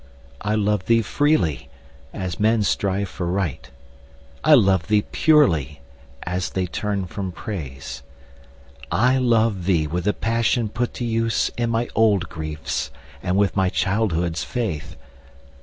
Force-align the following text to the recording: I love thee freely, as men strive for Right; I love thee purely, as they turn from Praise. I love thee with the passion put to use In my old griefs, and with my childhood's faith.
I 0.41 0.55
love 0.55 0.87
thee 0.87 1.03
freely, 1.03 1.69
as 2.11 2.39
men 2.39 2.63
strive 2.63 3.07
for 3.07 3.27
Right; 3.27 3.69
I 4.43 4.55
love 4.55 4.87
thee 4.87 5.03
purely, 5.03 5.81
as 6.23 6.49
they 6.49 6.65
turn 6.65 7.05
from 7.05 7.31
Praise. 7.31 8.01
I 8.91 9.19
love 9.19 9.65
thee 9.65 9.85
with 9.85 10.05
the 10.05 10.13
passion 10.13 10.69
put 10.69 10.95
to 10.95 11.05
use 11.05 11.51
In 11.55 11.69
my 11.69 11.87
old 11.93 12.29
griefs, 12.29 12.89
and 13.21 13.37
with 13.37 13.55
my 13.55 13.69
childhood's 13.69 14.43
faith. 14.43 14.95